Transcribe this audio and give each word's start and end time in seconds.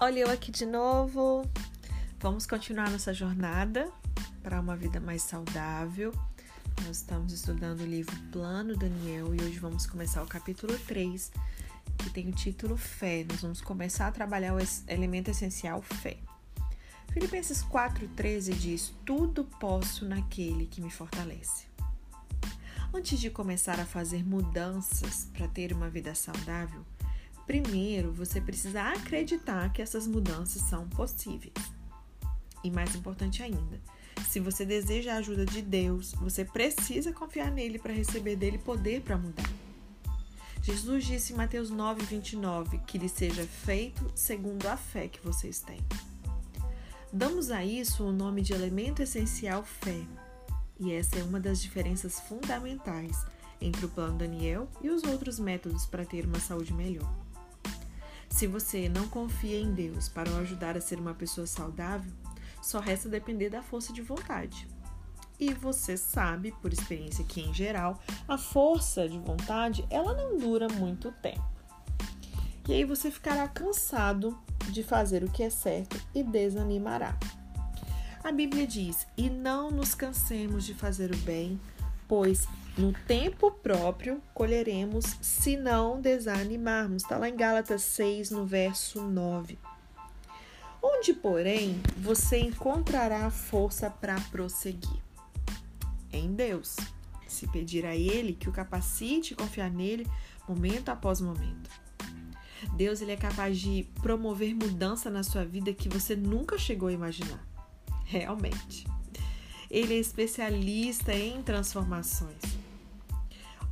Olha 0.00 0.20
eu 0.20 0.30
aqui 0.30 0.52
de 0.52 0.64
novo. 0.64 1.44
Vamos 2.20 2.46
continuar 2.46 2.88
nossa 2.88 3.12
jornada 3.12 3.90
para 4.44 4.60
uma 4.60 4.76
vida 4.76 5.00
mais 5.00 5.22
saudável. 5.22 6.14
Nós 6.86 6.98
estamos 6.98 7.32
estudando 7.32 7.80
o 7.80 7.84
livro 7.84 8.14
Plano 8.30 8.76
Daniel 8.76 9.34
e 9.34 9.42
hoje 9.42 9.58
vamos 9.58 9.86
começar 9.86 10.22
o 10.22 10.26
capítulo 10.28 10.78
3, 10.86 11.32
que 11.98 12.10
tem 12.10 12.28
o 12.28 12.32
título 12.32 12.76
Fé. 12.76 13.26
Nós 13.28 13.40
vamos 13.40 13.60
começar 13.60 14.06
a 14.06 14.12
trabalhar 14.12 14.54
o 14.54 14.58
elemento 14.86 15.32
essencial 15.32 15.82
fé. 15.82 16.18
Filipenses 17.12 17.64
4,13 17.64 18.52
diz: 18.52 18.94
Tudo 19.04 19.46
posso 19.58 20.04
naquele 20.04 20.66
que 20.66 20.80
me 20.80 20.92
fortalece. 20.92 21.66
Antes 22.94 23.18
de 23.18 23.30
começar 23.30 23.80
a 23.80 23.84
fazer 23.84 24.24
mudanças 24.24 25.28
para 25.32 25.48
ter 25.48 25.72
uma 25.72 25.90
vida 25.90 26.14
saudável, 26.14 26.86
Primeiro, 27.48 28.12
você 28.12 28.42
precisa 28.42 28.82
acreditar 28.82 29.72
que 29.72 29.80
essas 29.80 30.06
mudanças 30.06 30.60
são 30.60 30.86
possíveis. 30.86 31.54
E 32.62 32.70
mais 32.70 32.94
importante 32.94 33.42
ainda, 33.42 33.80
se 34.28 34.38
você 34.38 34.66
deseja 34.66 35.14
a 35.14 35.16
ajuda 35.16 35.46
de 35.46 35.62
Deus, 35.62 36.12
você 36.20 36.44
precisa 36.44 37.10
confiar 37.10 37.50
nele 37.50 37.78
para 37.78 37.94
receber 37.94 38.36
dele 38.36 38.58
poder 38.58 39.00
para 39.00 39.16
mudar. 39.16 39.50
Jesus 40.60 41.06
disse 41.06 41.32
em 41.32 41.36
Mateus 41.36 41.70
9, 41.70 42.04
29 42.04 42.80
que 42.86 42.98
lhe 42.98 43.08
seja 43.08 43.46
feito 43.46 44.12
segundo 44.14 44.66
a 44.66 44.76
fé 44.76 45.08
que 45.08 45.24
vocês 45.24 45.60
têm. 45.60 45.80
Damos 47.10 47.50
a 47.50 47.64
isso 47.64 48.04
o 48.04 48.12
nome 48.12 48.42
de 48.42 48.52
elemento 48.52 49.00
essencial 49.00 49.64
fé, 49.64 50.02
e 50.78 50.92
essa 50.92 51.18
é 51.18 51.22
uma 51.22 51.40
das 51.40 51.62
diferenças 51.62 52.20
fundamentais 52.20 53.24
entre 53.58 53.86
o 53.86 53.88
plano 53.88 54.18
Daniel 54.18 54.68
e 54.82 54.90
os 54.90 55.02
outros 55.04 55.38
métodos 55.38 55.86
para 55.86 56.04
ter 56.04 56.26
uma 56.26 56.38
saúde 56.38 56.74
melhor. 56.74 57.27
Se 58.30 58.46
você 58.46 58.88
não 58.88 59.08
confia 59.08 59.58
em 59.58 59.72
Deus 59.72 60.08
para 60.08 60.30
o 60.30 60.38
ajudar 60.38 60.76
a 60.76 60.80
ser 60.80 60.98
uma 60.98 61.14
pessoa 61.14 61.46
saudável, 61.46 62.12
só 62.62 62.78
resta 62.78 63.08
depender 63.08 63.50
da 63.50 63.62
força 63.62 63.92
de 63.92 64.02
vontade. 64.02 64.68
E 65.40 65.54
você 65.54 65.96
sabe, 65.96 66.52
por 66.60 66.72
experiência 66.72 67.24
que 67.24 67.40
em 67.40 67.54
geral, 67.54 68.00
a 68.26 68.36
força 68.36 69.08
de 69.08 69.18
vontade, 69.18 69.86
ela 69.88 70.14
não 70.14 70.36
dura 70.36 70.68
muito 70.68 71.12
tempo. 71.12 71.46
E 72.68 72.74
aí 72.74 72.84
você 72.84 73.10
ficará 73.10 73.48
cansado 73.48 74.38
de 74.70 74.82
fazer 74.82 75.24
o 75.24 75.30
que 75.30 75.42
é 75.42 75.50
certo 75.50 75.98
e 76.14 76.22
desanimará. 76.22 77.16
A 78.22 78.32
Bíblia 78.32 78.66
diz: 78.66 79.06
"E 79.16 79.30
não 79.30 79.70
nos 79.70 79.94
cansemos 79.94 80.64
de 80.66 80.74
fazer 80.74 81.14
o 81.14 81.16
bem, 81.18 81.58
pois 82.06 82.46
no 82.78 82.92
tempo 82.92 83.50
próprio 83.50 84.22
colheremos 84.32 85.04
se 85.20 85.56
não 85.56 86.00
desanimarmos. 86.00 87.02
Está 87.02 87.18
lá 87.18 87.28
em 87.28 87.36
Gálatas 87.36 87.82
6, 87.82 88.30
no 88.30 88.46
verso 88.46 89.02
9. 89.02 89.58
Onde, 90.80 91.12
porém, 91.12 91.80
você 91.96 92.38
encontrará 92.38 93.28
força 93.30 93.90
para 93.90 94.14
prosseguir? 94.30 95.02
Em 96.12 96.32
Deus. 96.32 96.76
Se 97.26 97.48
pedir 97.48 97.84
a 97.84 97.96
Ele 97.96 98.32
que 98.32 98.48
o 98.48 98.52
capacite 98.52 99.32
e 99.32 99.36
confiar 99.36 99.70
nele 99.70 100.06
momento 100.48 100.88
após 100.88 101.20
momento. 101.20 101.68
Deus 102.76 103.00
ele 103.00 103.12
é 103.12 103.16
capaz 103.16 103.58
de 103.58 103.88
promover 104.02 104.54
mudança 104.54 105.10
na 105.10 105.22
sua 105.22 105.44
vida 105.44 105.72
que 105.72 105.88
você 105.88 106.14
nunca 106.14 106.56
chegou 106.56 106.88
a 106.88 106.92
imaginar. 106.92 107.44
Realmente. 108.04 108.86
Ele 109.70 109.94
é 109.94 109.98
especialista 109.98 111.12
em 111.12 111.42
transformações. 111.42 112.57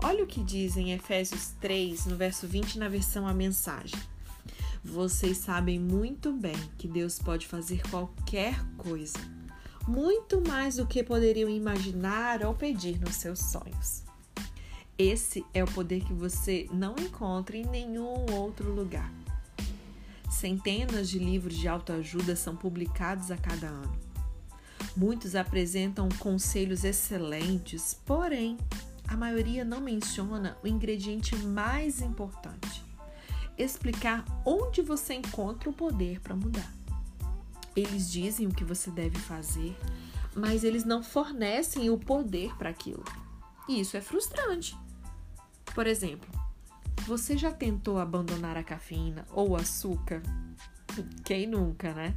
Olha 0.03 0.23
o 0.23 0.27
que 0.27 0.43
diz 0.43 0.77
em 0.77 0.93
Efésios 0.93 1.53
3, 1.61 2.07
no 2.07 2.17
verso 2.17 2.47
20, 2.47 2.79
na 2.79 2.89
versão 2.89 3.27
A 3.27 3.33
Mensagem. 3.33 3.99
Vocês 4.85 5.39
sabem 5.39 5.81
muito 5.81 6.33
bem 6.33 6.57
que 6.77 6.87
Deus 6.87 7.19
pode 7.19 7.47
fazer 7.47 7.83
qualquer 7.89 8.63
coisa, 8.77 9.19
muito 9.89 10.41
mais 10.47 10.77
do 10.77 10.87
que 10.87 11.03
poderiam 11.03 11.49
imaginar 11.49 12.45
ou 12.45 12.55
pedir 12.55 13.01
nos 13.01 13.17
seus 13.17 13.39
sonhos. 13.39 14.05
Esse 14.99 15.45
é 15.53 15.65
o 15.65 15.71
poder 15.71 16.05
que 16.05 16.13
você 16.13 16.69
não 16.73 16.95
encontra 16.99 17.57
em 17.57 17.67
nenhum 17.67 18.27
outro 18.33 18.73
lugar. 18.73 19.13
Centenas 20.31 21.09
de 21.09 21.19
livros 21.19 21.57
de 21.57 21.69
autoajuda 21.69 22.37
são 22.37 22.55
publicados 22.55 23.31
a 23.31 23.37
cada 23.37 23.69
ano. 23.69 23.99
Muitos 24.97 25.35
apresentam 25.35 26.09
conselhos 26.19 26.85
excelentes, 26.85 27.95
porém, 28.07 28.57
a 29.09 29.17
maioria 29.17 29.65
não 29.65 29.81
menciona 29.81 30.57
o 30.63 30.69
ingrediente 30.69 31.37
mais 31.37 32.01
importante: 32.01 32.85
explicar 33.57 34.25
onde 34.45 34.83
você 34.83 35.15
encontra 35.15 35.71
o 35.71 35.73
poder 35.73 36.21
para 36.21 36.35
mudar. 36.35 36.71
Eles 37.75 38.11
dizem 38.11 38.47
o 38.47 38.55
que 38.55 38.65
você 38.65 38.91
deve 38.91 39.19
fazer, 39.19 39.77
mas 40.35 40.65
eles 40.65 40.85
não 40.85 41.03
fornecem 41.03 41.91
o 41.91 41.99
poder 41.99 42.55
para 42.57 42.71
aquilo. 42.71 43.05
E 43.69 43.81
isso 43.81 43.97
é 43.97 44.01
frustrante. 44.01 44.77
Por 45.75 45.87
exemplo, 45.87 46.29
você 47.07 47.37
já 47.37 47.53
tentou 47.53 47.99
abandonar 47.99 48.57
a 48.57 48.65
cafeína 48.65 49.27
ou 49.31 49.51
o 49.51 49.57
açúcar? 49.57 50.23
Quem 51.25 51.47
nunca, 51.47 51.93
né? 51.93 52.15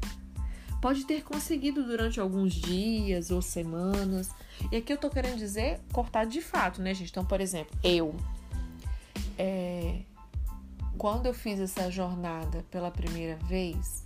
Pode 0.82 1.06
ter 1.06 1.24
conseguido 1.24 1.84
durante 1.84 2.20
alguns 2.20 2.54
dias 2.54 3.32
ou 3.32 3.42
semanas. 3.42 4.30
E 4.72 4.78
aqui 4.78 4.94
eu 4.94 4.98
tô 4.98 5.10
querendo 5.10 5.38
dizer 5.38 5.82
cortar 5.92 6.26
de 6.26 6.42
fato, 6.42 6.82
né, 6.82 6.94
gente? 6.94 7.10
Então, 7.10 7.26
por 7.26 7.42
exemplo, 7.42 7.78
eu. 7.84 8.16
É, 9.38 10.02
quando 10.98 11.26
eu 11.26 11.34
fiz 11.34 11.60
essa 11.60 11.90
jornada 11.92 12.66
pela 12.72 12.92
primeira 12.92 13.36
vez, 13.46 14.06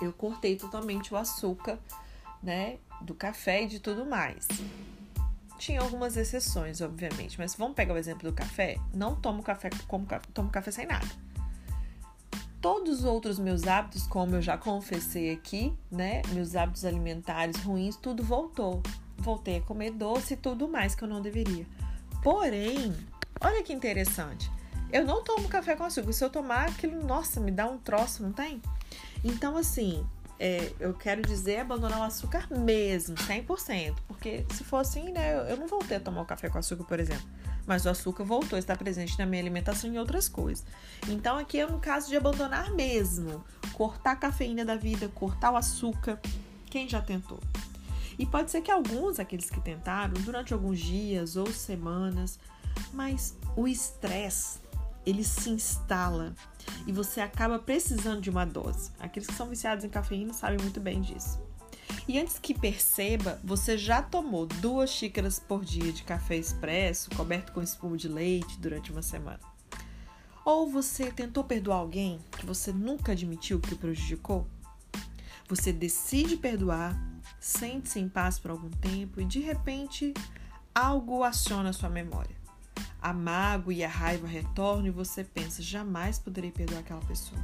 eu 0.00 0.12
cortei 0.12 0.56
totalmente 0.56 1.14
o 1.14 1.16
açúcar, 1.16 1.78
né? 2.42 2.78
Do 3.00 3.14
café 3.14 3.62
e 3.62 3.66
de 3.66 3.78
tudo 3.78 4.04
mais. 4.04 4.48
Tinha 5.58 5.80
algumas 5.82 6.16
exceções, 6.16 6.80
obviamente, 6.80 7.38
mas 7.38 7.54
vamos 7.54 7.76
pegar 7.76 7.94
o 7.94 7.98
exemplo 7.98 8.28
do 8.28 8.34
café. 8.34 8.76
Não 8.94 9.14
tomo 9.14 9.42
café, 9.42 9.70
como, 9.86 10.06
tomo 10.32 10.50
café 10.50 10.70
sem 10.70 10.86
nada 10.86 11.30
todos 12.60 13.00
os 13.00 13.04
outros 13.04 13.38
meus 13.38 13.66
hábitos, 13.66 14.06
como 14.06 14.36
eu 14.36 14.42
já 14.42 14.56
confessei 14.56 15.32
aqui, 15.32 15.72
né? 15.90 16.22
Meus 16.32 16.54
hábitos 16.54 16.84
alimentares 16.84 17.56
ruins, 17.62 17.96
tudo 17.96 18.22
voltou. 18.22 18.82
Voltei 19.18 19.58
a 19.58 19.60
comer 19.62 19.90
doce 19.92 20.34
e 20.34 20.36
tudo 20.36 20.68
mais 20.68 20.94
que 20.94 21.02
eu 21.02 21.08
não 21.08 21.20
deveria. 21.20 21.66
Porém, 22.22 22.94
olha 23.40 23.62
que 23.62 23.72
interessante. 23.72 24.50
Eu 24.92 25.04
não 25.04 25.22
tomo 25.22 25.48
café 25.48 25.76
com 25.76 25.84
açúcar. 25.84 26.12
Se 26.12 26.24
eu 26.24 26.30
tomar 26.30 26.68
aquilo, 26.68 27.04
nossa, 27.04 27.40
me 27.40 27.50
dá 27.50 27.66
um 27.66 27.78
troço, 27.78 28.22
não 28.22 28.32
tem? 28.32 28.60
Então, 29.22 29.56
assim, 29.56 30.04
é, 30.40 30.72
eu 30.80 30.94
quero 30.94 31.20
dizer 31.20 31.60
abandonar 31.60 32.00
o 32.00 32.02
açúcar 32.02 32.48
mesmo, 32.50 33.14
100%. 33.14 33.94
Porque 34.08 34.46
se 34.54 34.64
for 34.64 34.78
assim, 34.78 35.12
né, 35.12 35.52
eu 35.52 35.56
não 35.58 35.68
voltei 35.68 35.98
a 35.98 36.00
tomar 36.00 36.22
o 36.22 36.26
café 36.26 36.48
com 36.48 36.58
açúcar, 36.58 36.84
por 36.84 36.98
exemplo 36.98 37.28
mas 37.66 37.86
o 37.86 37.88
açúcar 37.88 38.24
voltou 38.24 38.56
a 38.56 38.58
estar 38.58 38.76
presente 38.76 39.16
na 39.16 39.24
minha 39.24 39.40
alimentação 39.40 39.92
e 39.92 39.98
outras 39.98 40.28
coisas. 40.28 40.64
Então 41.08 41.38
aqui 41.38 41.60
é 41.60 41.66
um 41.66 41.78
caso 41.78 42.08
de 42.08 42.16
abandonar 42.16 42.72
mesmo, 42.72 43.44
cortar 43.74 44.12
a 44.12 44.16
cafeína 44.16 44.64
da 44.64 44.74
vida, 44.74 45.08
cortar 45.08 45.52
o 45.52 45.56
açúcar. 45.56 46.18
Quem 46.66 46.88
já 46.88 47.00
tentou? 47.00 47.38
E 48.18 48.26
pode 48.26 48.50
ser 48.50 48.60
que 48.60 48.72
alguns, 48.72 49.20
aqueles 49.20 49.48
que 49.48 49.60
tentaram, 49.60 50.14
durante 50.22 50.52
alguns 50.52 50.80
dias 50.80 51.36
ou 51.36 51.46
semanas, 51.46 52.40
mas 52.92 53.36
o 53.56 53.68
estresse 53.68 54.58
ele 55.04 55.24
se 55.24 55.50
instala 55.50 56.34
e 56.86 56.92
você 56.92 57.20
acaba 57.20 57.58
precisando 57.58 58.20
de 58.20 58.30
uma 58.30 58.44
dose. 58.44 58.90
Aqueles 58.98 59.28
que 59.28 59.34
são 59.34 59.48
viciados 59.48 59.84
em 59.84 59.88
cafeína 59.88 60.32
sabem 60.32 60.58
muito 60.60 60.80
bem 60.80 61.00
disso. 61.00 61.40
E 62.06 62.18
antes 62.18 62.38
que 62.38 62.58
perceba, 62.58 63.40
você 63.42 63.76
já 63.76 64.02
tomou 64.02 64.46
duas 64.46 64.90
xícaras 64.90 65.38
por 65.38 65.64
dia 65.64 65.92
de 65.92 66.02
café 66.02 66.36
expresso 66.36 67.10
coberto 67.10 67.52
com 67.52 67.62
espuma 67.62 67.96
de 67.96 68.08
leite 68.08 68.58
durante 68.58 68.90
uma 68.90 69.02
semana. 69.02 69.40
Ou 70.44 70.68
você 70.68 71.10
tentou 71.12 71.44
perdoar 71.44 71.78
alguém 71.78 72.18
que 72.32 72.46
você 72.46 72.72
nunca 72.72 73.12
admitiu 73.12 73.60
que 73.60 73.74
o 73.74 73.78
prejudicou? 73.78 74.46
Você 75.48 75.72
decide 75.72 76.36
perdoar, 76.36 76.98
sente-se 77.38 77.98
em 77.98 78.08
paz 78.08 78.38
por 78.38 78.50
algum 78.50 78.70
tempo 78.70 79.20
e 79.20 79.24
de 79.24 79.40
repente 79.40 80.14
algo 80.74 81.22
aciona 81.22 81.72
sua 81.72 81.90
memória. 81.90 82.39
A 83.00 83.12
mágoa 83.12 83.72
e 83.72 83.82
a 83.84 83.88
raiva 83.88 84.26
retornam 84.26 84.86
e 84.86 84.90
você 84.90 85.24
pensa: 85.24 85.62
jamais 85.62 86.18
poderei 86.18 86.50
perdoar 86.50 86.80
aquela 86.80 87.00
pessoa. 87.00 87.40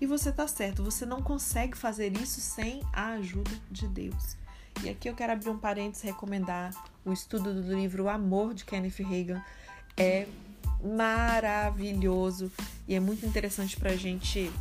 E 0.00 0.06
você 0.06 0.30
tá 0.30 0.46
certo, 0.46 0.82
você 0.82 1.06
não 1.06 1.22
consegue 1.22 1.76
fazer 1.76 2.12
isso 2.16 2.40
sem 2.40 2.82
a 2.92 3.12
ajuda 3.12 3.50
de 3.70 3.88
Deus. 3.88 4.36
E 4.82 4.90
aqui 4.90 5.08
eu 5.08 5.14
quero 5.14 5.32
abrir 5.32 5.48
um 5.48 5.58
parênteses 5.58 6.02
recomendar 6.02 6.70
o 7.04 7.12
estudo 7.12 7.54
do 7.54 7.74
livro 7.74 8.04
O 8.04 8.08
Amor 8.08 8.52
de 8.52 8.64
Kenneth 8.64 9.02
Reagan. 9.02 9.42
É 9.96 10.26
maravilhoso 10.82 12.52
e 12.86 12.94
é 12.94 13.00
muito 13.00 13.24
interessante 13.24 13.76
pra 13.76 13.96
gente. 13.96 14.52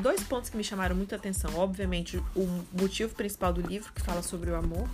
Dois 0.00 0.22
pontos 0.22 0.48
que 0.48 0.56
me 0.56 0.62
chamaram 0.62 0.94
muita 0.94 1.16
atenção. 1.16 1.56
Obviamente, 1.56 2.16
o 2.36 2.64
motivo 2.72 3.14
principal 3.14 3.52
do 3.52 3.60
livro, 3.60 3.92
que 3.92 4.00
fala 4.00 4.22
sobre 4.22 4.50
o 4.50 4.56
amor. 4.56 4.88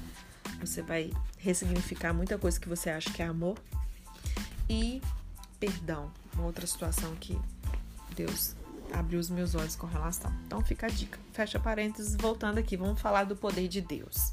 Você 0.60 0.80
vai 0.80 1.12
ressignificar 1.36 2.14
muita 2.14 2.38
coisa 2.38 2.58
que 2.58 2.68
você 2.68 2.88
acha 2.88 3.10
que 3.10 3.22
é 3.22 3.26
amor. 3.26 3.58
E 4.70 5.02
perdão, 5.58 6.12
uma 6.32 6.44
outra 6.44 6.64
situação 6.64 7.12
que 7.16 7.36
Deus 8.14 8.54
abriu 8.92 9.18
os 9.18 9.28
meus 9.28 9.56
olhos 9.56 9.74
com 9.74 9.88
relação. 9.88 10.32
Então 10.46 10.62
fica 10.62 10.86
a 10.86 10.88
dica. 10.88 11.18
Fecha 11.32 11.58
parênteses, 11.58 12.14
voltando 12.14 12.58
aqui, 12.58 12.76
vamos 12.76 13.00
falar 13.00 13.24
do 13.24 13.34
poder 13.34 13.66
de 13.66 13.80
Deus. 13.80 14.32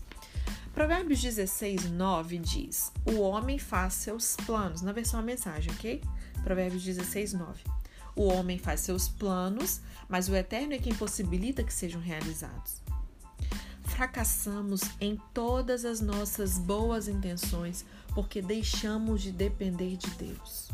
Provérbios 0.75 1.19
16, 1.19 1.89
9 1.89 2.37
diz: 2.37 2.91
O 3.03 3.19
homem 3.19 3.57
faz 3.57 3.95
seus 3.95 4.35
planos. 4.35 4.83
Na 4.83 4.91
versão 4.91 5.19
a 5.19 5.23
mensagem, 5.23 5.71
ok? 5.73 6.03
Provérbios 6.43 6.83
16, 6.83 7.33
9. 7.33 7.63
O 8.15 8.25
homem 8.25 8.59
faz 8.59 8.81
seus 8.81 9.09
planos, 9.09 9.81
mas 10.07 10.29
o 10.29 10.35
eterno 10.35 10.73
é 10.73 10.77
quem 10.77 10.93
possibilita 10.93 11.63
que 11.63 11.73
sejam 11.73 11.99
realizados. 11.99 12.81
Fracassamos 13.97 14.81
em 15.01 15.19
todas 15.33 15.83
as 15.83 15.99
nossas 15.99 16.59
boas 16.59 17.07
intenções 17.07 17.83
porque 18.13 18.43
deixamos 18.43 19.23
de 19.23 19.31
depender 19.31 19.97
de 19.97 20.07
Deus. 20.11 20.69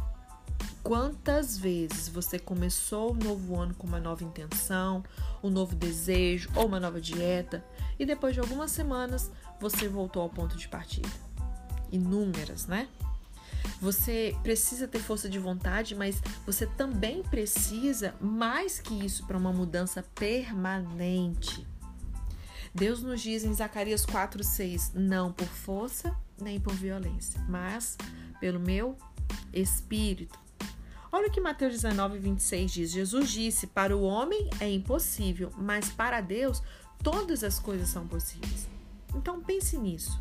Quantas 0.84 1.58
vezes 1.58 2.10
você 2.10 2.38
começou 2.38 3.12
o 3.12 3.16
novo 3.16 3.58
ano 3.58 3.74
com 3.76 3.88
uma 3.88 4.02
nova 4.02 4.26
intenção, 4.26 5.06
um 5.42 5.50
novo 5.50 5.74
desejo 5.74 6.50
ou 6.54 6.66
uma 6.66 6.82
nova 6.82 7.00
dieta 7.00 7.64
e 7.98 8.06
depois 8.06 8.34
de 8.34 8.42
algumas 8.42 8.72
semanas 8.72 9.32
você 9.58 9.88
voltou 9.88 10.22
ao 10.22 10.30
ponto 10.30 10.58
de 10.58 10.68
partida? 10.68 11.08
Inúmeras, 11.94 12.68
né? 12.68 12.90
Você 13.80 14.36
precisa 14.44 14.86
ter 14.86 15.00
força 15.00 15.30
de 15.30 15.40
vontade, 15.40 15.96
mas 15.96 16.22
você 16.46 16.68
também 16.68 17.24
precisa 17.24 18.14
mais 18.20 18.80
que 18.82 18.94
isso 18.94 19.26
para 19.26 19.38
uma 19.38 19.54
mudança 19.54 20.04
permanente. 20.14 21.66
Deus 22.74 23.04
nos 23.04 23.22
diz 23.22 23.44
em 23.44 23.54
Zacarias 23.54 24.06
4:6, 24.06 24.92
não 24.96 25.32
por 25.32 25.48
força 25.48 26.16
nem 26.42 26.60
por 26.60 26.74
violência, 26.74 27.40
mas 27.48 27.98
pelo 28.40 28.60
meu 28.60 28.98
espírito. 29.54 30.38
Olha 31.12 31.28
o 31.28 31.32
que 31.32 31.40
Mateus 31.40 31.74
19, 31.74 32.18
26 32.18 32.72
diz: 32.72 32.92
Jesus 32.92 33.30
disse: 33.30 33.68
Para 33.68 33.96
o 33.96 34.02
homem 34.02 34.50
é 34.60 34.68
impossível, 34.70 35.52
mas 35.56 35.92
para 35.92 36.20
Deus 36.20 36.64
todas 37.04 37.44
as 37.44 37.60
coisas 37.60 37.90
são 37.90 38.08
possíveis. 38.08 38.68
Então 39.14 39.40
pense 39.40 39.78
nisso. 39.78 40.20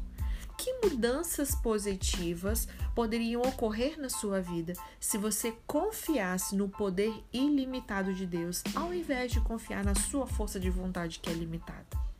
Que 0.58 0.74
mudanças 0.84 1.54
positivas 1.54 2.68
poderiam 2.94 3.40
ocorrer 3.40 3.98
na 3.98 4.10
sua 4.10 4.40
vida 4.40 4.74
se 5.00 5.16
você 5.16 5.56
confiasse 5.66 6.54
no 6.54 6.68
poder 6.68 7.12
ilimitado 7.32 8.12
de 8.12 8.26
Deus, 8.26 8.62
ao 8.74 8.92
invés 8.92 9.32
de 9.32 9.40
confiar 9.40 9.82
na 9.82 9.94
sua 9.94 10.26
força 10.26 10.60
de 10.60 10.68
vontade 10.68 11.18
que 11.18 11.30
é 11.30 11.32
limitada? 11.32 12.11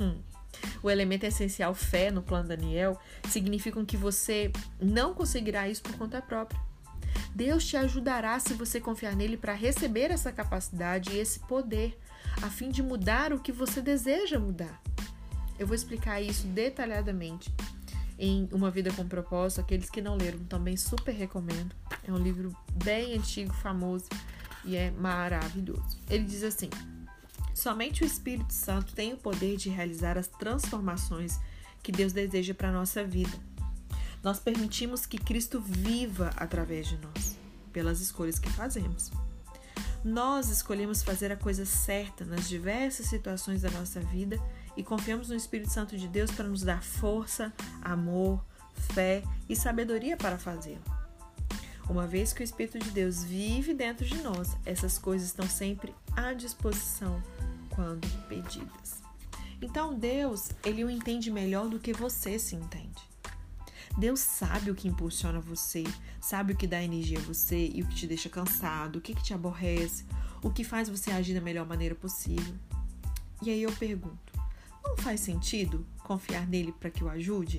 Hum. 0.00 0.20
O 0.82 0.90
elemento 0.90 1.24
essencial 1.24 1.74
fé 1.74 2.10
no 2.10 2.22
plano 2.22 2.48
Daniel 2.48 2.98
significa 3.28 3.84
que 3.84 3.96
você 3.96 4.50
não 4.80 5.14
conseguirá 5.14 5.68
isso 5.68 5.82
por 5.82 5.96
conta 5.96 6.20
própria. 6.20 6.60
Deus 7.34 7.64
te 7.64 7.76
ajudará 7.76 8.38
se 8.40 8.54
você 8.54 8.80
confiar 8.80 9.14
nele 9.14 9.36
para 9.36 9.54
receber 9.54 10.10
essa 10.10 10.32
capacidade 10.32 11.12
e 11.12 11.18
esse 11.18 11.40
poder, 11.40 11.98
a 12.42 12.50
fim 12.50 12.70
de 12.70 12.82
mudar 12.82 13.32
o 13.32 13.40
que 13.40 13.52
você 13.52 13.80
deseja 13.80 14.38
mudar. 14.38 14.80
Eu 15.58 15.66
vou 15.66 15.74
explicar 15.74 16.20
isso 16.20 16.46
detalhadamente 16.46 17.52
em 18.18 18.48
Uma 18.52 18.70
Vida 18.70 18.92
com 18.92 19.06
Propósito. 19.06 19.60
Aqueles 19.60 19.90
que 19.90 20.00
não 20.00 20.16
leram 20.16 20.38
também 20.44 20.76
super 20.76 21.12
recomendo. 21.12 21.74
É 22.06 22.12
um 22.12 22.18
livro 22.18 22.54
bem 22.84 23.14
antigo, 23.14 23.52
famoso 23.54 24.06
e 24.64 24.76
é 24.76 24.90
maravilhoso. 24.90 25.98
Ele 26.08 26.24
diz 26.24 26.42
assim: 26.42 26.70
Somente 27.58 28.04
o 28.04 28.06
Espírito 28.06 28.52
Santo 28.52 28.94
tem 28.94 29.12
o 29.12 29.16
poder 29.16 29.56
de 29.56 29.68
realizar 29.68 30.16
as 30.16 30.28
transformações 30.28 31.40
que 31.82 31.90
Deus 31.90 32.12
deseja 32.12 32.54
para 32.54 32.68
a 32.68 32.72
nossa 32.72 33.02
vida. 33.02 33.36
Nós 34.22 34.38
permitimos 34.38 35.06
que 35.06 35.18
Cristo 35.18 35.60
viva 35.60 36.30
através 36.36 36.86
de 36.86 36.96
nós, 36.98 37.36
pelas 37.72 38.00
escolhas 38.00 38.38
que 38.38 38.48
fazemos. 38.48 39.10
Nós 40.04 40.50
escolhemos 40.50 41.02
fazer 41.02 41.32
a 41.32 41.36
coisa 41.36 41.66
certa 41.66 42.24
nas 42.24 42.48
diversas 42.48 43.06
situações 43.06 43.62
da 43.62 43.70
nossa 43.70 43.98
vida 44.02 44.40
e 44.76 44.84
confiamos 44.84 45.28
no 45.28 45.34
Espírito 45.34 45.72
Santo 45.72 45.98
de 45.98 46.06
Deus 46.06 46.30
para 46.30 46.46
nos 46.46 46.62
dar 46.62 46.80
força, 46.80 47.52
amor, 47.82 48.40
fé 48.94 49.24
e 49.48 49.56
sabedoria 49.56 50.16
para 50.16 50.38
fazê-lo. 50.38 50.84
Uma 51.90 52.06
vez 52.06 52.32
que 52.32 52.40
o 52.40 52.44
Espírito 52.44 52.78
de 52.78 52.92
Deus 52.92 53.24
vive 53.24 53.74
dentro 53.74 54.06
de 54.06 54.18
nós, 54.18 54.56
essas 54.64 54.96
coisas 54.96 55.26
estão 55.26 55.48
sempre 55.48 55.92
à 56.14 56.32
disposição 56.34 57.20
quando 57.78 58.08
pedidas. 58.26 59.04
Então 59.62 59.96
Deus, 59.96 60.50
ele 60.64 60.82
o 60.82 60.90
entende 60.90 61.30
melhor 61.30 61.68
do 61.68 61.78
que 61.78 61.92
você 61.92 62.36
se 62.36 62.56
entende. 62.56 63.00
Deus 63.96 64.18
sabe 64.18 64.72
o 64.72 64.74
que 64.74 64.88
impulsiona 64.88 65.38
você, 65.38 65.84
sabe 66.20 66.52
o 66.52 66.56
que 66.56 66.66
dá 66.66 66.82
energia 66.82 67.20
a 67.20 67.22
você 67.22 67.70
e 67.72 67.80
o 67.80 67.86
que 67.86 67.94
te 67.94 68.08
deixa 68.08 68.28
cansado, 68.28 68.96
o 68.96 69.00
que, 69.00 69.14
que 69.14 69.22
te 69.22 69.32
aborrece, 69.32 70.04
o 70.42 70.50
que 70.50 70.64
faz 70.64 70.88
você 70.88 71.12
agir 71.12 71.34
da 71.34 71.40
melhor 71.40 71.68
maneira 71.68 71.94
possível. 71.94 72.52
E 73.40 73.48
aí 73.48 73.62
eu 73.62 73.70
pergunto: 73.70 74.32
não 74.82 74.96
faz 74.96 75.20
sentido 75.20 75.86
confiar 76.02 76.48
nele 76.48 76.72
para 76.72 76.90
que 76.90 77.04
o 77.04 77.08
ajude? 77.08 77.58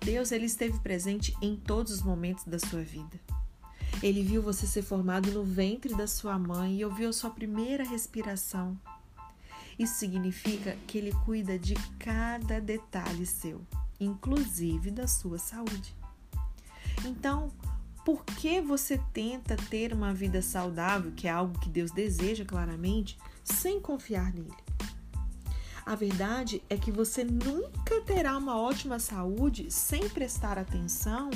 Deus 0.00 0.32
ele 0.32 0.46
esteve 0.46 0.80
presente 0.80 1.32
em 1.40 1.54
todos 1.54 1.92
os 1.92 2.02
momentos 2.02 2.44
da 2.44 2.58
sua 2.58 2.82
vida. 2.82 3.20
Ele 4.02 4.22
viu 4.22 4.42
você 4.42 4.66
ser 4.66 4.82
formado 4.82 5.30
no 5.30 5.44
ventre 5.44 5.94
da 5.94 6.06
sua 6.06 6.38
mãe 6.38 6.78
e 6.78 6.84
ouviu 6.84 7.10
a 7.10 7.12
sua 7.12 7.30
primeira 7.30 7.84
respiração. 7.84 8.78
Isso 9.78 9.94
significa 9.94 10.76
que 10.86 10.98
ele 10.98 11.12
cuida 11.24 11.58
de 11.58 11.74
cada 11.98 12.60
detalhe 12.60 13.26
seu 13.26 13.60
inclusive 14.00 14.90
da 14.90 15.06
sua 15.06 15.38
saúde. 15.38 15.94
Então, 17.04 17.52
por 18.04 18.24
que 18.24 18.60
você 18.60 18.98
tenta 19.12 19.56
ter 19.56 19.92
uma 19.92 20.14
vida 20.14 20.40
saudável, 20.40 21.12
que 21.12 21.28
é 21.28 21.30
algo 21.30 21.58
que 21.60 21.68
Deus 21.68 21.90
deseja 21.90 22.44
claramente, 22.44 23.18
sem 23.44 23.78
confiar 23.78 24.32
nele? 24.32 24.50
A 25.84 25.94
verdade 25.94 26.62
é 26.70 26.76
que 26.76 26.90
você 26.90 27.24
nunca 27.24 28.00
terá 28.02 28.36
uma 28.36 28.58
ótima 28.58 28.98
saúde 28.98 29.70
sem 29.70 30.08
prestar 30.08 30.58
atenção 30.58 31.30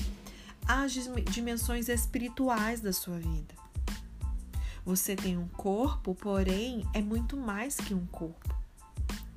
às 0.67 0.93
dimensões 1.31 1.89
espirituais 1.89 2.81
da 2.81 2.93
sua 2.93 3.19
vida. 3.19 3.55
Você 4.85 5.17
tem 5.17 5.39
um 5.39 5.49
corpo, 5.49 6.15
porém 6.15 6.87
é 6.93 7.01
muito 7.01 7.37
mais 7.37 7.77
que 7.77 7.95
um 7.95 8.07
corpo 8.07 8.55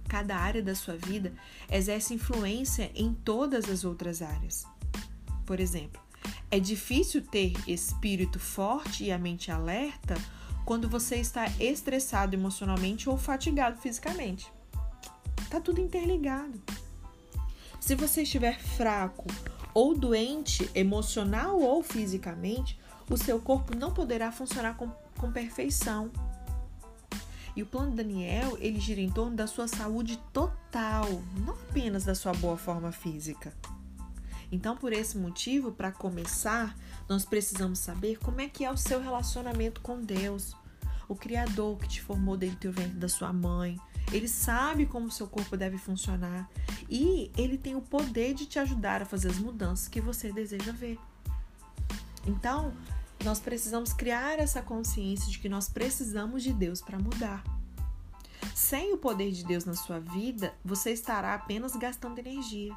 cada 0.08 0.38
área 0.38 0.64
da 0.64 0.74
sua 0.74 0.96
vida 0.96 1.34
exerce 1.70 2.14
influência 2.14 2.90
em 2.96 3.14
todas 3.14 3.70
as 3.70 3.84
outras 3.84 4.22
áreas. 4.22 4.66
Por 5.46 5.60
exemplo, 5.60 6.02
é 6.50 6.60
difícil 6.60 7.22
ter 7.22 7.54
espírito 7.68 8.40
forte 8.40 9.04
e 9.04 9.12
a 9.12 9.18
mente 9.18 9.52
alerta 9.52 10.16
quando 10.66 10.90
você 10.90 11.18
está 11.18 11.46
estressado 11.60 12.36
emocionalmente 12.36 13.10
ou 13.10 13.18
fatigado 13.18 13.80
fisicamente. 13.80 14.52
Tá 15.50 15.62
tudo 15.62 15.80
interligado. 15.80 16.62
Se 17.80 17.96
você 17.96 18.24
estiver 18.24 18.60
fraco 18.60 19.28
ou 19.78 19.96
doente 19.96 20.68
emocional 20.74 21.62
ou 21.62 21.84
fisicamente, 21.84 22.80
o 23.08 23.16
seu 23.16 23.40
corpo 23.40 23.78
não 23.78 23.94
poderá 23.94 24.32
funcionar 24.32 24.76
com, 24.76 24.90
com 25.20 25.32
perfeição 25.32 26.10
e 27.56 27.62
o 27.62 27.66
plano 27.68 27.96
Daniel, 27.96 28.58
ele 28.60 28.80
gira 28.80 29.02
em 29.02 29.12
torno 29.12 29.36
da 29.36 29.46
sua 29.46 29.68
saúde 29.68 30.18
total, 30.34 31.06
não 31.46 31.54
apenas 31.54 32.04
da 32.04 32.16
sua 32.16 32.34
boa 32.34 32.58
forma 32.58 32.92
física. 32.92 33.54
Então, 34.52 34.76
por 34.76 34.92
esse 34.92 35.16
motivo, 35.16 35.72
para 35.72 35.92
começar, 35.92 36.76
nós 37.08 37.24
precisamos 37.24 37.78
saber 37.78 38.18
como 38.18 38.42
é 38.42 38.50
que 38.50 38.66
é 38.66 38.72
o 38.72 38.78
seu 38.78 39.00
relacionamento 39.00 39.80
com 39.82 40.02
Deus, 40.02 40.56
o 41.08 41.16
Criador 41.16 41.78
que 41.78 41.88
te 41.88 42.02
formou 42.02 42.36
dentro 42.36 42.72
do 42.72 42.74
ventre 42.74 42.98
da 42.98 43.10
sua 43.10 43.32
mãe. 43.32 43.80
Ele 44.12 44.28
sabe 44.28 44.88
como 44.88 45.08
o 45.08 45.12
seu 45.12 45.28
corpo 45.28 45.56
deve 45.56 45.78
funcionar 45.78 46.50
e 46.90 47.32
ele 47.38 47.58
tem 47.58 47.76
o 47.76 47.82
poder 47.82 48.34
de 48.34 48.46
te 48.46 48.60
ajudar 48.60 49.02
a 49.02 49.06
fazer 49.06 49.30
as 49.30 49.40
mudanças 49.40 49.88
que 49.88 50.00
você 50.00 50.32
deseja 50.32 50.72
ver. 50.72 50.98
Então, 52.26 52.74
nós 53.24 53.40
precisamos 53.40 53.94
criar 53.94 54.40
essa 54.40 54.62
consciência 54.62 55.30
de 55.32 55.40
que 55.40 55.50
nós 55.50 55.70
precisamos 55.70 56.44
de 56.44 56.54
Deus 56.54 56.82
para 56.82 57.00
mudar. 57.00 57.44
Sem 58.54 58.94
o 58.94 58.98
poder 58.98 59.32
de 59.32 59.44
Deus 59.44 59.66
na 59.66 59.74
sua 59.74 60.00
vida, 60.00 60.54
você 60.64 60.92
estará 60.92 61.34
apenas 61.34 61.76
gastando 61.76 62.20
energia. 62.20 62.76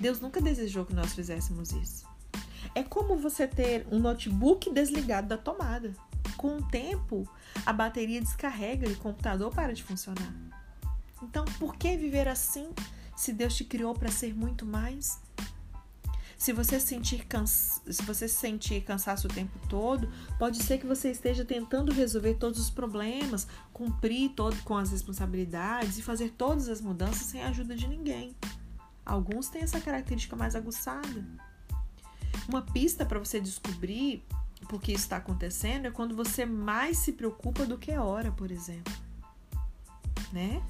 Deus 0.00 0.20
nunca 0.20 0.40
desejou 0.40 0.84
que 0.84 0.94
nós 0.94 1.12
fizéssemos 1.12 1.72
isso. 1.72 2.06
É 2.74 2.82
como 2.82 3.16
você 3.16 3.46
ter 3.46 3.86
um 3.90 3.98
notebook 3.98 4.70
desligado 4.72 5.28
da 5.28 5.38
tomada. 5.38 5.94
Com 6.36 6.58
o 6.58 6.62
tempo, 6.62 7.28
a 7.64 7.72
bateria 7.72 8.20
descarrega 8.20 8.88
e 8.88 8.92
o 8.92 8.98
computador 8.98 9.52
para 9.52 9.72
de 9.72 9.82
funcionar. 9.82 10.45
Então, 11.28 11.44
por 11.58 11.76
que 11.76 11.96
viver 11.96 12.28
assim 12.28 12.70
se 13.16 13.32
Deus 13.32 13.56
te 13.56 13.64
criou 13.64 13.94
para 13.94 14.10
ser 14.10 14.34
muito 14.34 14.64
mais? 14.64 15.20
Se 16.38 16.52
você 16.52 16.78
sentir 16.78 17.24
cansa... 17.24 17.80
se 17.90 18.02
você 18.02 18.28
sentir 18.28 18.82
cansaço 18.82 19.26
o 19.26 19.30
tempo 19.30 19.58
todo, 19.68 20.08
pode 20.38 20.62
ser 20.62 20.78
que 20.78 20.86
você 20.86 21.10
esteja 21.10 21.44
tentando 21.44 21.92
resolver 21.92 22.34
todos 22.34 22.60
os 22.60 22.70
problemas, 22.70 23.48
cumprir 23.72 24.30
todo 24.30 24.56
com 24.62 24.76
as 24.76 24.90
responsabilidades 24.90 25.98
e 25.98 26.02
fazer 26.02 26.30
todas 26.36 26.68
as 26.68 26.80
mudanças 26.80 27.26
sem 27.26 27.42
a 27.42 27.48
ajuda 27.48 27.74
de 27.74 27.88
ninguém. 27.88 28.36
Alguns 29.04 29.48
têm 29.48 29.62
essa 29.62 29.80
característica 29.80 30.36
mais 30.36 30.54
aguçada. 30.54 31.24
Uma 32.48 32.62
pista 32.62 33.04
para 33.04 33.18
você 33.18 33.40
descobrir 33.40 34.24
porque 34.68 34.92
isso 34.92 35.04
está 35.04 35.16
acontecendo 35.16 35.86
é 35.86 35.90
quando 35.90 36.14
você 36.14 36.44
mais 36.44 36.98
se 36.98 37.12
preocupa 37.12 37.64
do 37.64 37.78
que 37.78 37.92
ora, 37.96 38.30
por 38.30 38.50
exemplo. 38.50 38.92
Né? 40.32 40.62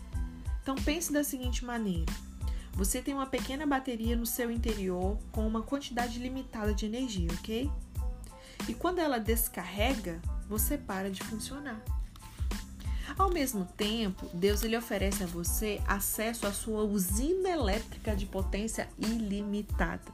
Então 0.67 0.75
pense 0.75 1.13
da 1.13 1.23
seguinte 1.23 1.65
maneira: 1.65 2.13
você 2.73 3.01
tem 3.01 3.15
uma 3.15 3.29
pequena 3.29 3.65
bateria 3.65 4.17
no 4.17 4.27
seu 4.27 4.51
interior 4.51 5.17
com 5.31 5.47
uma 5.47 5.63
quantidade 5.63 6.19
limitada 6.19 6.75
de 6.75 6.87
energia, 6.87 7.29
ok? 7.35 7.71
E 8.67 8.75
quando 8.75 8.99
ela 8.99 9.21
descarrega, 9.21 10.21
você 10.49 10.77
para 10.77 11.09
de 11.09 11.23
funcionar. 11.23 11.81
Ao 13.17 13.31
mesmo 13.31 13.65
tempo, 13.65 14.29
Deus 14.35 14.65
ele 14.65 14.77
oferece 14.77 15.23
a 15.23 15.27
você 15.29 15.81
acesso 15.87 16.49
à 16.49 16.53
sua 16.53 16.83
usina 16.83 17.49
elétrica 17.49 18.17
de 18.17 18.27
potência 18.27 18.89
ilimitada. 18.99 20.13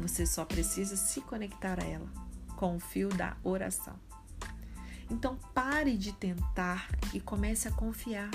Você 0.00 0.24
só 0.24 0.46
precisa 0.46 0.96
se 0.96 1.20
conectar 1.20 1.78
a 1.78 1.86
ela 1.86 2.08
com 2.56 2.76
o 2.76 2.80
fio 2.80 3.10
da 3.10 3.36
oração. 3.44 4.00
Então 5.10 5.36
pare 5.52 5.98
de 5.98 6.12
tentar 6.12 6.88
e 7.12 7.20
comece 7.20 7.68
a 7.68 7.70
confiar. 7.70 8.30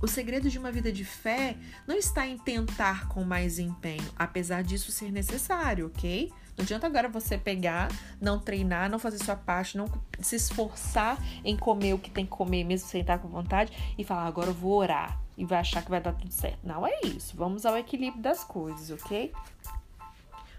O 0.00 0.06
segredo 0.06 0.50
de 0.50 0.58
uma 0.58 0.70
vida 0.70 0.92
de 0.92 1.04
fé 1.04 1.56
não 1.86 1.96
está 1.96 2.26
em 2.26 2.36
tentar 2.36 3.08
com 3.08 3.24
mais 3.24 3.58
empenho, 3.58 4.10
apesar 4.16 4.62
disso 4.62 4.92
ser 4.92 5.10
necessário, 5.10 5.86
ok? 5.86 6.32
Não 6.56 6.62
adianta 6.62 6.86
agora 6.86 7.08
você 7.08 7.36
pegar, 7.36 7.88
não 8.20 8.38
treinar, 8.38 8.90
não 8.90 8.98
fazer 8.98 9.22
sua 9.22 9.36
parte, 9.36 9.76
não 9.76 9.86
se 10.20 10.36
esforçar 10.36 11.18
em 11.44 11.56
comer 11.56 11.94
o 11.94 11.98
que 11.98 12.10
tem 12.10 12.24
que 12.24 12.30
comer, 12.30 12.64
mesmo 12.64 12.88
sem 12.88 13.02
estar 13.02 13.18
com 13.18 13.28
vontade, 13.28 13.72
e 13.96 14.04
falar, 14.04 14.26
agora 14.26 14.48
eu 14.48 14.54
vou 14.54 14.72
orar 14.72 15.20
e 15.36 15.44
vai 15.44 15.58
achar 15.58 15.82
que 15.82 15.90
vai 15.90 16.00
dar 16.00 16.14
tudo 16.14 16.32
certo. 16.32 16.58
Não 16.64 16.86
é 16.86 17.00
isso. 17.04 17.36
Vamos 17.36 17.66
ao 17.66 17.76
equilíbrio 17.76 18.22
das 18.22 18.42
coisas, 18.42 18.90
ok? 18.90 19.32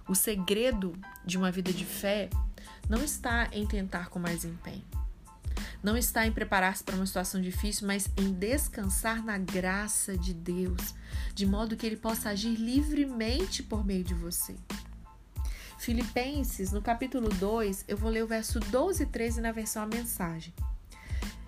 O 0.08 0.14
segredo 0.14 0.94
de 1.26 1.38
uma 1.38 1.52
vida 1.52 1.74
de 1.74 1.84
fé 1.84 2.30
não 2.88 3.04
está 3.04 3.50
em 3.52 3.66
tentar 3.66 4.10
com 4.10 4.20
mais 4.20 4.46
empenho. 4.46 4.86
Não 5.84 5.96
está 5.96 6.26
em 6.26 6.32
preparar-se 6.32 6.84
para 6.84 6.96
uma 6.96 7.06
situação 7.06 7.42
difícil, 7.42 7.88
mas 7.88 8.10
em 8.18 8.34
descansar 8.34 9.24
na 9.24 9.38
graça 9.38 10.18
de 10.18 10.34
Deus, 10.34 10.96
de 11.34 11.46
modo 11.46 11.76
que 11.76 11.86
ele 11.86 11.98
possa 11.98 12.30
agir 12.30 12.56
livremente 12.56 13.62
por 13.62 13.86
meio 13.86 14.04
de 14.04 14.14
você. 14.14 14.56
Filipenses, 15.78 16.72
no 16.72 16.82
capítulo 16.82 17.30
2, 17.30 17.86
eu 17.88 17.96
vou 17.96 18.10
ler 18.10 18.24
o 18.24 18.28
verso 18.28 18.60
12 18.60 19.04
e 19.04 19.06
13 19.06 19.42
na 19.42 19.52
versão 19.52 19.84
a 19.84 19.88
mensagem. 19.88 20.54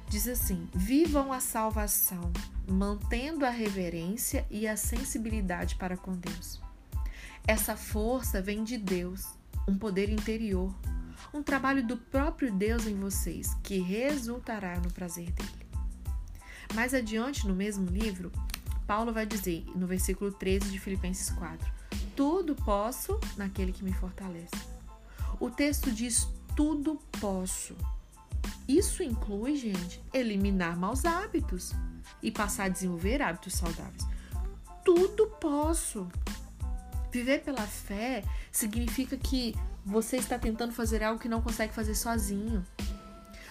Diz 0.07 0.27
assim: 0.27 0.67
Vivam 0.73 1.33
a 1.33 1.39
salvação, 1.39 2.31
mantendo 2.67 3.45
a 3.45 3.49
reverência 3.49 4.45
e 4.49 4.67
a 4.67 4.77
sensibilidade 4.77 5.75
para 5.75 5.97
com 5.97 6.13
Deus. 6.13 6.61
Essa 7.47 7.75
força 7.75 8.41
vem 8.41 8.63
de 8.63 8.77
Deus, 8.77 9.25
um 9.69 9.77
poder 9.77 10.09
interior, 10.09 10.73
um 11.31 11.43
trabalho 11.43 11.85
do 11.85 11.95
próprio 11.95 12.51
Deus 12.51 12.87
em 12.87 12.95
vocês, 12.95 13.53
que 13.61 13.77
resultará 13.77 14.79
no 14.79 14.91
prazer 14.91 15.31
dele. 15.31 15.69
Mais 16.73 16.93
adiante, 16.93 17.47
no 17.47 17.55
mesmo 17.55 17.85
livro, 17.85 18.31
Paulo 18.87 19.13
vai 19.13 19.27
dizer, 19.27 19.63
no 19.75 19.85
versículo 19.85 20.31
13 20.31 20.71
de 20.71 20.79
Filipenses 20.79 21.29
4, 21.29 21.71
tudo 22.15 22.55
posso 22.55 23.19
naquele 23.37 23.71
que 23.71 23.83
me 23.83 23.93
fortalece. 23.93 24.55
O 25.39 25.51
texto 25.51 25.91
diz 25.91 26.27
tudo 26.55 26.99
posso. 27.21 27.75
Isso 28.67 29.03
inclui, 29.03 29.55
gente, 29.55 30.03
eliminar 30.11 30.77
maus 30.77 31.05
hábitos 31.05 31.73
e 32.23 32.31
passar 32.31 32.65
a 32.65 32.69
desenvolver 32.69 33.21
hábitos 33.21 33.53
saudáveis. 33.53 34.05
Tudo 34.83 35.27
posso. 35.39 36.07
Viver 37.11 37.39
pela 37.43 37.65
fé 37.65 38.23
significa 38.51 39.17
que 39.17 39.55
você 39.85 40.17
está 40.17 40.37
tentando 40.37 40.73
fazer 40.73 41.03
algo 41.03 41.19
que 41.19 41.29
não 41.29 41.41
consegue 41.41 41.73
fazer 41.73 41.95
sozinho. 41.95 42.63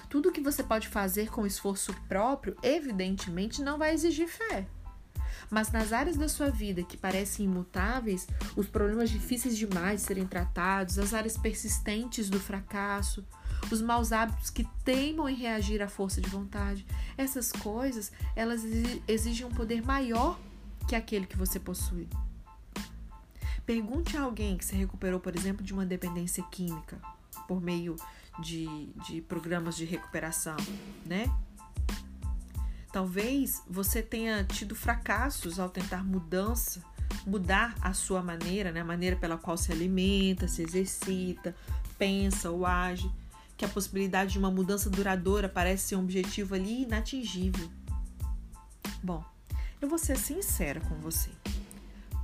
Tudo 0.08 0.32
que 0.32 0.40
você 0.40 0.62
pode 0.62 0.88
fazer 0.88 1.28
com 1.28 1.46
esforço 1.46 1.92
próprio, 2.08 2.56
evidentemente, 2.62 3.62
não 3.62 3.76
vai 3.76 3.92
exigir 3.92 4.28
fé. 4.28 4.66
Mas 5.50 5.70
nas 5.70 5.92
áreas 5.92 6.16
da 6.16 6.28
sua 6.28 6.50
vida 6.50 6.82
que 6.82 6.96
parecem 6.96 7.46
imutáveis, 7.46 8.26
os 8.56 8.66
problemas 8.66 9.10
difíceis 9.10 9.56
demais 9.56 10.00
de 10.00 10.06
serem 10.06 10.26
tratados, 10.26 10.98
as 10.98 11.12
áreas 11.12 11.36
persistentes 11.36 12.30
do 12.30 12.38
fracasso, 12.38 13.24
os 13.70 13.82
maus 13.82 14.12
hábitos 14.12 14.50
que 14.50 14.64
teimam 14.84 15.28
em 15.28 15.34
reagir 15.34 15.82
à 15.82 15.88
força 15.88 16.20
de 16.20 16.28
vontade, 16.28 16.86
essas 17.16 17.50
coisas, 17.50 18.12
elas 18.36 18.62
exigem 19.06 19.46
um 19.46 19.50
poder 19.50 19.82
maior 19.82 20.38
que 20.86 20.94
aquele 20.94 21.26
que 21.26 21.36
você 21.36 21.58
possui. 21.58 22.08
Pergunte 23.68 24.16
a 24.16 24.22
alguém 24.22 24.56
que 24.56 24.64
se 24.64 24.74
recuperou, 24.74 25.20
por 25.20 25.36
exemplo, 25.36 25.62
de 25.62 25.74
uma 25.74 25.84
dependência 25.84 26.42
química 26.44 26.98
por 27.46 27.60
meio 27.60 27.96
de, 28.40 28.86
de 29.06 29.20
programas 29.20 29.76
de 29.76 29.84
recuperação, 29.84 30.56
né? 31.04 31.30
Talvez 32.90 33.62
você 33.68 34.00
tenha 34.00 34.42
tido 34.42 34.74
fracassos 34.74 35.60
ao 35.60 35.68
tentar 35.68 36.02
mudança, 36.02 36.82
mudar 37.26 37.74
a 37.82 37.92
sua 37.92 38.22
maneira, 38.22 38.72
né? 38.72 38.80
a 38.80 38.84
maneira 38.86 39.16
pela 39.16 39.36
qual 39.36 39.58
se 39.58 39.70
alimenta, 39.70 40.48
se 40.48 40.62
exercita, 40.62 41.54
pensa 41.98 42.50
ou 42.50 42.64
age, 42.64 43.12
que 43.54 43.66
a 43.66 43.68
possibilidade 43.68 44.32
de 44.32 44.38
uma 44.38 44.50
mudança 44.50 44.88
duradoura 44.88 45.46
parece 45.46 45.88
ser 45.88 45.96
um 45.96 46.04
objetivo 46.04 46.54
ali 46.54 46.84
inatingível. 46.84 47.68
Bom, 49.02 49.22
eu 49.78 49.90
vou 49.90 49.98
ser 49.98 50.16
sincera 50.16 50.80
com 50.80 50.94
você. 51.00 51.28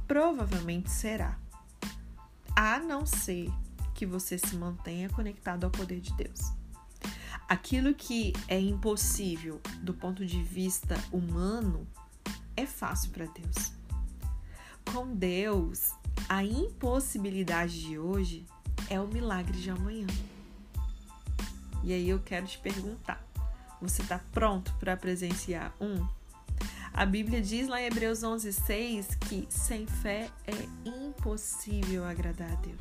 Provavelmente 0.06 0.90
será. 0.90 1.38
A 2.54 2.78
não 2.78 3.04
ser 3.06 3.50
que 3.94 4.04
você 4.04 4.38
se 4.38 4.56
mantenha 4.56 5.08
conectado 5.08 5.64
ao 5.64 5.70
poder 5.70 6.00
de 6.00 6.12
Deus. 6.14 6.52
Aquilo 7.48 7.94
que 7.94 8.32
é 8.48 8.58
impossível 8.58 9.60
do 9.82 9.92
ponto 9.92 10.24
de 10.24 10.42
vista 10.42 10.96
humano 11.12 11.86
é 12.56 12.66
fácil 12.66 13.10
para 13.10 13.26
Deus. 13.26 13.72
Com 14.92 15.14
Deus, 15.14 15.92
a 16.28 16.44
impossibilidade 16.44 17.82
de 17.82 17.98
hoje 17.98 18.46
é 18.88 19.00
o 19.00 19.08
milagre 19.08 19.58
de 19.58 19.70
amanhã. 19.70 20.06
E 21.82 21.92
aí 21.92 22.08
eu 22.08 22.18
quero 22.20 22.46
te 22.46 22.58
perguntar: 22.58 23.22
você 23.80 24.02
está 24.02 24.18
pronto 24.32 24.72
para 24.74 24.96
presenciar 24.96 25.74
um? 25.80 26.06
A 26.96 27.04
Bíblia 27.04 27.42
diz 27.42 27.66
lá 27.66 27.82
em 27.82 27.86
Hebreus 27.86 28.22
11:6 28.22 29.16
que 29.16 29.48
sem 29.50 29.84
fé 29.84 30.30
é 30.46 30.88
impossível 30.88 32.04
agradar 32.04 32.52
a 32.52 32.54
Deus. 32.54 32.80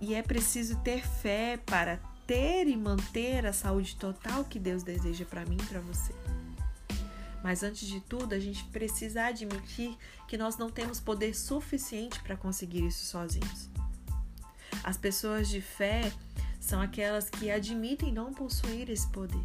E 0.00 0.14
é 0.14 0.22
preciso 0.22 0.74
ter 0.76 1.06
fé 1.06 1.58
para 1.66 1.98
ter 2.26 2.66
e 2.66 2.74
manter 2.74 3.44
a 3.44 3.52
saúde 3.52 3.94
total 3.96 4.42
que 4.42 4.58
Deus 4.58 4.82
deseja 4.82 5.26
para 5.26 5.44
mim 5.44 5.58
e 5.60 5.66
para 5.66 5.80
você. 5.80 6.14
Mas 7.44 7.62
antes 7.62 7.86
de 7.86 8.00
tudo, 8.00 8.34
a 8.34 8.38
gente 8.38 8.64
precisa 8.64 9.26
admitir 9.26 9.94
que 10.26 10.38
nós 10.38 10.56
não 10.56 10.70
temos 10.70 10.98
poder 10.98 11.34
suficiente 11.34 12.22
para 12.22 12.38
conseguir 12.38 12.86
isso 12.86 13.04
sozinhos. 13.04 13.68
As 14.82 14.96
pessoas 14.96 15.48
de 15.48 15.60
fé 15.60 16.10
são 16.58 16.80
aquelas 16.80 17.28
que 17.28 17.50
admitem 17.50 18.14
não 18.14 18.32
possuir 18.32 18.88
esse 18.88 19.06
poder. 19.08 19.44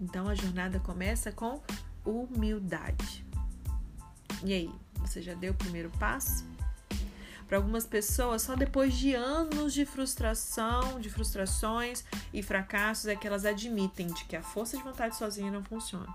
Então 0.00 0.28
a 0.28 0.34
jornada 0.34 0.80
começa 0.80 1.30
com 1.30 1.62
humildade. 2.04 3.24
E 4.44 4.52
aí, 4.52 4.70
você 4.96 5.22
já 5.22 5.34
deu 5.34 5.52
o 5.52 5.56
primeiro 5.56 5.90
passo? 5.98 6.44
Para 7.46 7.58
algumas 7.58 7.84
pessoas, 7.84 8.42
só 8.42 8.56
depois 8.56 8.94
de 8.94 9.14
anos 9.14 9.74
de 9.74 9.84
frustração, 9.84 10.98
de 10.98 11.10
frustrações 11.10 12.02
e 12.32 12.42
fracassos 12.42 13.06
é 13.06 13.14
que 13.14 13.26
elas 13.26 13.44
admitem 13.44 14.06
de 14.06 14.24
que 14.24 14.34
a 14.34 14.42
força 14.42 14.76
de 14.76 14.82
vontade 14.82 15.16
sozinha 15.16 15.50
não 15.50 15.62
funciona, 15.62 16.08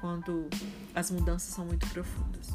quando 0.00 0.48
as 0.94 1.10
mudanças 1.10 1.52
são 1.52 1.64
muito 1.64 1.88
profundas. 1.88 2.50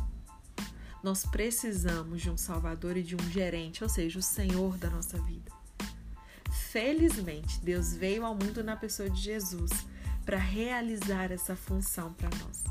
Nós 1.04 1.26
precisamos 1.26 2.22
de 2.22 2.32
um 2.32 2.38
Salvador 2.38 2.96
e 2.96 3.04
de 3.04 3.16
um 3.16 3.30
gerente, 3.32 3.84
ou 3.84 3.90
seja, 3.90 4.18
o 4.18 4.24
Senhor 4.24 4.78
da 4.78 4.90
nossa 4.90 5.20
vida. 5.22 5.52
Felizmente, 6.72 7.60
Deus 7.60 7.94
veio 7.94 8.26
ao 8.26 8.34
mundo 8.34 8.64
na 8.64 8.76
pessoa 8.76 9.10
de 9.10 9.22
Jesus 9.22 9.72
para 10.26 10.38
realizar 10.38 11.32
essa 11.32 11.56
função 11.56 12.14
para 12.14 12.30
nós. 12.40 12.64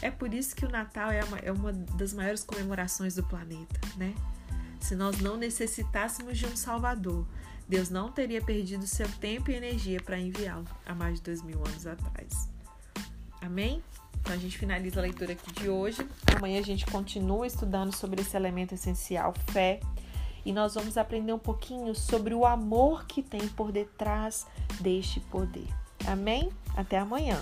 É 0.00 0.10
por 0.10 0.32
isso 0.32 0.54
que 0.54 0.64
o 0.64 0.70
Natal 0.70 1.10
é 1.10 1.24
uma, 1.24 1.38
é 1.38 1.52
uma 1.52 1.72
das 1.72 2.12
maiores 2.12 2.44
comemorações 2.44 3.14
do 3.14 3.24
planeta, 3.24 3.80
né? 3.96 4.14
Se 4.80 4.94
nós 4.94 5.18
não 5.18 5.36
necessitássemos 5.36 6.38
de 6.38 6.46
um 6.46 6.54
Salvador, 6.54 7.26
Deus 7.66 7.88
não 7.88 8.12
teria 8.12 8.42
perdido 8.42 8.86
seu 8.86 9.08
tempo 9.12 9.50
e 9.50 9.54
energia 9.54 9.98
para 10.00 10.18
enviá-lo 10.18 10.66
há 10.84 10.94
mais 10.94 11.16
de 11.16 11.22
dois 11.22 11.42
mil 11.42 11.58
anos 11.66 11.86
atrás. 11.86 12.50
Amém? 13.40 13.82
Então 14.20 14.34
a 14.34 14.36
gente 14.36 14.58
finaliza 14.58 15.00
a 15.00 15.02
leitura 15.02 15.32
aqui 15.32 15.52
de 15.52 15.68
hoje. 15.68 16.06
Amanhã 16.36 16.60
a 16.60 16.64
gente 16.64 16.84
continua 16.86 17.46
estudando 17.46 17.94
sobre 17.94 18.20
esse 18.20 18.36
elemento 18.36 18.74
essencial, 18.74 19.34
fé, 19.52 19.80
e 20.44 20.52
nós 20.52 20.74
vamos 20.74 20.98
aprender 20.98 21.32
um 21.32 21.38
pouquinho 21.38 21.94
sobre 21.94 22.34
o 22.34 22.44
amor 22.44 23.06
que 23.06 23.22
tem 23.22 23.48
por 23.48 23.72
detrás 23.72 24.46
deste 24.80 25.20
poder. 25.20 25.68
Amém? 26.06 26.50
Até 26.76 26.98
amanhã. 26.98 27.38